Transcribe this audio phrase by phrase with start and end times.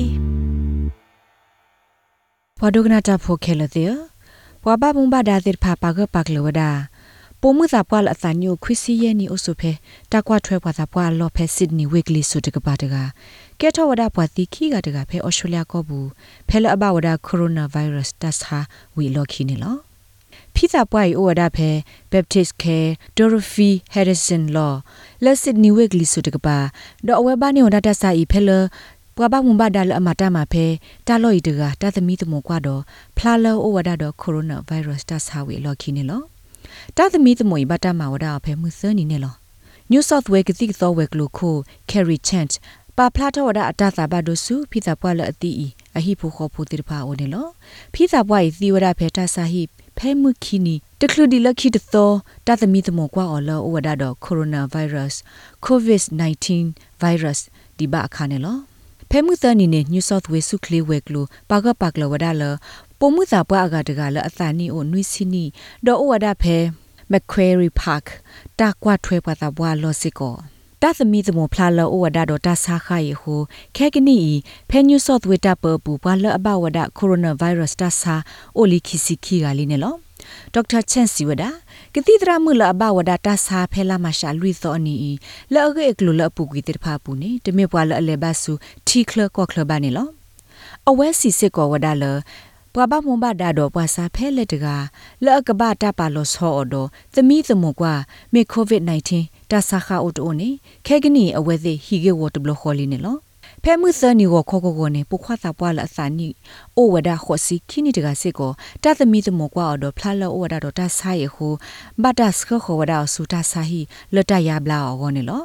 [2.59, 3.93] ဘဒုကနာတာဖိုခဲလတဲ့
[4.63, 6.69] ဘွာဘဘုံဘာဒါတိဖာပါကပါကလဝဒါ
[7.45, 9.71] ပိုမှုသာပွာလအတန်ညိုခွစီရဲ့နီအုစုဖဲ
[10.11, 12.95] တကွာထွဲပွာသာပွာလော်ဖဲစစ်နီဝစ်ကလီဆုတကပါတက
[13.59, 16.07] ကဲထောဝဒါပွာတီခီကတကဖဲအော်စတြေးလျကောဘူး
[16.49, 18.59] ဖဲလအဘဝဒါကိုရိုနာဗိုင်းရပ်စ်တတ်ဟာ
[18.97, 19.75] ဝီလော်ခီနေလော
[20.55, 21.69] ဖိသာပွားဤဩဝဒါဖဲ
[22.11, 24.73] Baptist Care Dorothy Harrison Law
[25.23, 26.57] လက်စစ်နီဝစ်ကလီဆုတကပါ
[27.07, 28.49] ဒေါ်အဝဲဘာနေဝဒါတဆာဤဖဲလ
[29.15, 30.65] ပွာဘမွန်ဘာဒါလအမတာမဖဲ
[31.07, 32.81] တာလော်ဤတကတာသမီတမောကွာတော့
[33.17, 36.32] ဖလာလောဩဝဒါတော့ကိုရိုနာဗိုင်းရပ်စ်တတ်ဟာဝီလော်ခီနေလော
[36.97, 39.35] တာသမီသမွေဘတာမဝဒါဖဲမှုစနီနေလော
[39.91, 41.55] New South Wales ကတိသောဝဲကလိုခို
[41.89, 42.53] Carrie Chant
[42.97, 47.47] ပါဖလာတော့ဝဒအတသာဘဒုစုဖိသာပွားလအတီအီအဟိဖိုခောဖိုတိဖာအိုနေလော
[47.93, 49.63] ဖိသာပွားဤသီဝဒဖေတာစာဟိ
[49.97, 52.11] ဖဲမှုခီနီတကလူဒီလခိတသော
[52.47, 55.19] တသမီတမောကွာအော်လောဝဒတော့ကိုရိုနာဗိုင်းရပ်စ်
[55.65, 56.45] COVID-19
[57.01, 57.39] virus
[57.77, 58.57] ဒီဘာအခါနေလော
[59.09, 62.43] ဖဲမှုသနီနေ New South Wales စုကလေးဝဲကလိုပါကပါကလဝဒလ
[63.05, 65.45] ပုံမှုသာပွားအကတကလအသနီအိုနွိစီနီ
[65.85, 66.57] ဒေါ်ဝဒဖဲ
[67.11, 68.05] Macquarie Park
[68.59, 70.35] တာကွာထွဲပါတာဘွာလောစစ်ကော
[70.81, 73.35] တသမီသမဖလာလောဝဒတော့တဆာခယေဟု
[73.75, 74.19] ခဲကနီ
[74.69, 78.15] ဖဲညူဆော့သဝေတာပပူဘွာလအဘဝဒကိုရိုနာဗိုင်းရပ်စ်တဆာ
[78.57, 79.95] အိုလီခီစီခီကလေးနေလော
[80.53, 81.43] ဒေါက်တာချန်စီဝဒ
[81.93, 84.95] ကတိတရမှုလအဘဝဒတဆာဖဲလာမရှာလူသောနီ
[85.53, 88.53] လောအကေကလူလပူကွေတိဖာပူနေတမေဘွာလအလေဘဆူ
[88.87, 90.07] တီကလကောကလဘာနေလော
[90.89, 92.05] အဝဲစီစစ်ကောဝဒလ
[92.75, 94.67] ပဘမွန်ဘဒါတော့ပွာစာဖဲလက်တက
[95.25, 97.93] လောက်ကဘာတပါလို့ဆောအတော့သမီးသမကွာ
[98.33, 98.81] မေကိုဗစ်
[99.17, 100.49] -19 တဆာခါအိုတိုနေ
[100.87, 103.17] ခဲကနီအဝဲသေးဟီဂေဝတ်ဘလခေါ်လီနေလော
[103.63, 106.27] ဖဲမှုစနီကိုခေါကိုကိုနေပုခွာတာပွားလအစာနီ
[106.77, 108.51] အိုဝဒခောစီခိနီတကစစ်ကို
[108.83, 111.47] တသမီသမကွာတော့ဖလာလောအိုဝဒတော့တဆာယေဟု
[112.01, 113.81] ဘတ်တစခခောဝဒဆူတဆာဟီ
[114.15, 115.43] လတရဘလာအောနေလော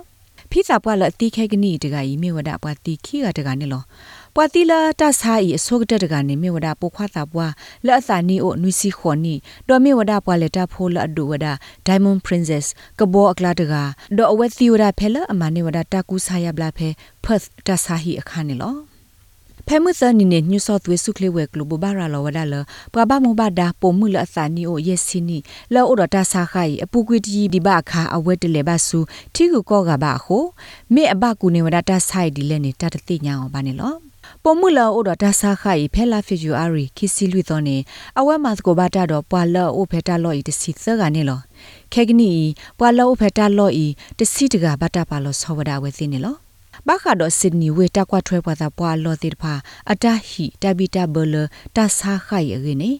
[0.50, 3.82] ဖိစာပွားလအတိခဲကနီတကဤမေဝဒပွားတိခိကတကနေလော
[4.34, 7.53] ပွာတိလာတဆာဤအစောကတတကနေမေဝဒပုခွာတာပွား
[7.86, 9.34] လက်အစာနီအိုနွီစီခွန်နီ
[9.69, 11.47] ဒေါ်မေဝဒပွားလက်တာဖိုးလအဒူဝဒ
[11.86, 12.66] Diamond Princess
[12.98, 13.75] ကဘောအကလာတက
[14.16, 16.88] ဒေါ်အဝဲသီဝဒဖဲလအမနေဝဒတာကူဆာယဘလာဖဲ
[17.25, 18.88] Perth တဆာဟီအခါနေလော
[19.70, 22.54] ဖဲမှုစနီနေ New South Wales ကလေးဝဲကလိုဘဘာရာလောဝဒါလ
[22.92, 25.38] ပကဘာမဘဒါပုံမှုလအစာနီအိုယက်စီနီ
[25.74, 28.98] လောအိုဒတာဆာခိုင်အပူကွေတီဒီဘာခါအဝဲတလေဘဆူ
[29.34, 30.44] တီကူကောကဘာဟို
[30.94, 33.94] မေအဘကူနေဝဒတာဆိုင်ဒီလဲနေတာတတိညာအောင်ပါနေလော
[34.42, 37.76] ပုံမှုလောအိုဒတာဆာခိုင်ဖဲလာဖီယူအာရီခီစီလွီသောနေ
[38.18, 41.40] အဝဲမတ်ကိုဘာတာတော့ပွာလောအိုဖဲတာလောဤတစီသကနေလော
[41.92, 42.30] ခဲကနီ
[42.78, 43.86] ပွာလောအိုဖဲတာလောဤ
[44.18, 46.47] တစီတကဘာတာပါလောဆောဝဒါဝဲသိနေလော
[46.87, 49.55] ဘာခါတော့ဆစ်နီဝေတာကွာထွဲပွားတာပွာလောတိဖာ
[49.93, 51.34] အတဟီတဘီတာဘလ
[51.77, 52.53] တာဆာခိုင်ရ
[52.83, 52.91] နေ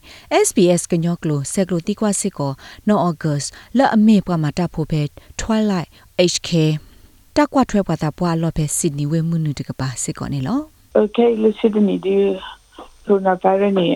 [0.47, 2.53] SBS ကညောကလိုဆက်ကလိုတီကွာစစ်ကို
[2.89, 3.43] နော်အော့ဂတ်
[3.79, 5.03] လာအမေပွားမှာတာဖိုဖဲ
[5.41, 5.89] Twilight
[6.33, 6.51] HK
[7.37, 10.61] တာကွာထွဲပွားတာပွာလောဖဲဆစ်နီဝေမှုနုတကပါစစ်ကောနေလော
[10.95, 12.35] Okay, le Sydney di
[13.07, 13.87] coronavirus ni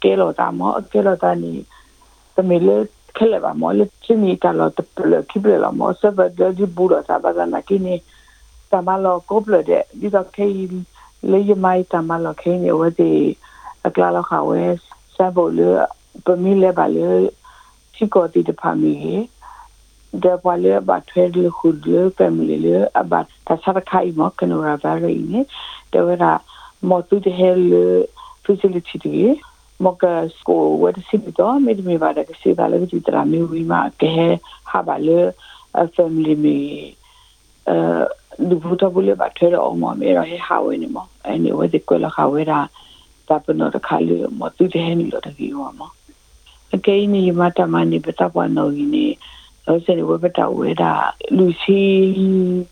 [0.00, 1.60] ke lo ta mo ke lo ta ni
[2.34, 5.58] te me le ke le ba mo le Sydney ta lo te le ki ble
[5.58, 7.82] lo mo se ba de di bu lo ta ba na ki ni ta ma
[7.82, 8.15] lo ko ble de di da ke le ye mai ta ma
[12.24, 13.36] lo ke ni wa de
[13.86, 14.60] a kla lo kha we
[15.16, 15.86] sa bo le
[16.24, 17.30] pe mi le ba le
[17.94, 18.94] ti ko ti de pa mi
[20.22, 24.26] de pa le ba thwe le khud le family le aba ta sa khai mo
[24.38, 25.40] ke no ra va re ni
[25.92, 26.32] de wera
[26.88, 27.62] mo tu de hel
[28.44, 29.16] facility de
[29.82, 32.76] mo ka sko wa de si do me de me va de si va le
[32.90, 34.12] ti tra me wi ma ke
[34.70, 35.20] ha ba le
[35.96, 36.56] family me
[37.72, 38.06] uh
[38.38, 41.52] du buta bule ba thera o mo me ra he ha we ni mo ani
[41.52, 42.68] wa de ko la ha we ra
[43.26, 45.70] ta pa no de kha le mo tu de he ni lo de ki wa
[45.78, 45.86] mo
[46.84, 49.16] ke ni ma ta ma ni ba ta pa no ni
[49.68, 50.92] လောစနေဝဘတာဝဲတာ
[51.36, 51.80] လူစီ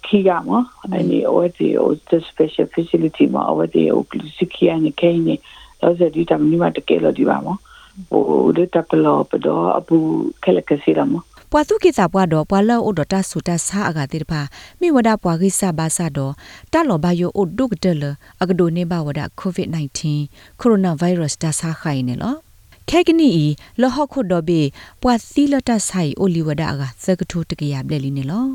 [0.06, 0.50] ခီကမ
[0.82, 5.34] အနေဝဲတီအို the special facility မှာဝဲတီအိုလူစီခီအနေကိနေ
[5.80, 7.48] လောစဒီတမနီမတကယ်လို့ဒီပါမ
[8.10, 8.24] ဟို
[8.56, 9.82] ဒတပလောပဒေါ်အ
[11.50, 14.40] ပူခလကစီရမပွာသူကိစာပွားတော့ပွာလောအိုဒတာဆူတာဆာအကတိတပါ
[14.80, 16.32] မိဝဒပွာကိစာဘာစာတော့
[16.72, 18.04] တလောဘယိုအိုဒုကတလ
[18.42, 19.98] အကဒိုနေဘဝဒ covid-19
[20.60, 22.34] coronavirus တာဆာခိုင်နေလော
[22.90, 23.46] ခဲကနီဤ
[23.80, 24.60] လဟခုဒဘေ
[25.02, 28.46] ပွာသီလတဆိုင်အိုလီဝဒါကသကထုတကရပလက်လီနေလော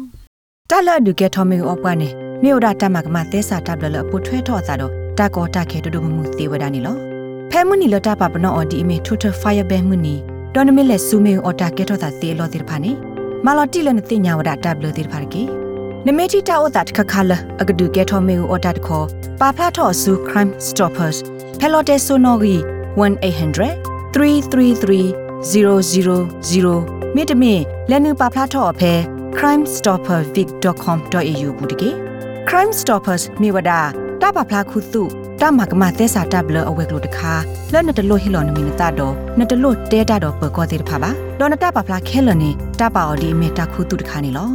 [0.70, 2.10] တလဒုကေထမင်းအောပွားနေ
[2.44, 6.96] မြေဒတမကမတဲစာတပ်လလပုထွဲထော့စာတော့တကောတခဲတူတူမှုသေးဝဒါနေလော
[7.52, 10.16] ဖဲမှုနီလတပပနောအဒီအမေထုထဖိုင်ဘဲမှုနီ
[10.54, 12.92] ဒေါ်နမီလက်ဆူမေအော်တာကေထော့စာသေးလောတိဖာနေ
[13.46, 15.44] မာလတိလနတိညာဝဒတပ်လတိဖာကေ
[16.06, 17.32] နမေတီတာအိုတာတခခလ
[17.62, 19.06] အကဒုကေထောမေအော်တာတခေါ်
[19.42, 21.18] ပါဖလာထော့ဆူ crime stoppers
[21.60, 22.56] ဖဲလော်တေဆိုနော်ဂီ
[23.00, 23.72] 1800
[24.16, 27.60] 333000မြေတမင်
[27.90, 28.94] လက်နူပါဖလားထော့အဖဲ
[29.38, 31.90] crimestoppervic.com.au ဘူးတကေ
[32.48, 33.72] Crime Stoppers မြေဝဒ
[34.22, 35.02] တာပါဖလားခုစု
[35.42, 37.34] တာမကမသက်စာတပ်လအဝဲကလို့တခါ
[37.74, 41.10] လဲ့နတလို့ဟီလော်နမီနတာတော့နတလို့တဲတာတော့ပကောသေးတဖာပါ
[41.40, 42.50] ဒေါ်နတာပါဖလားခဲလနေ
[42.80, 44.50] တပါအော်ဒီမေတာခုတုတခါနေလော